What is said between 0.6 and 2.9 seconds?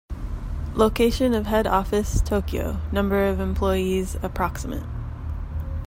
Location of head office: Tokyo,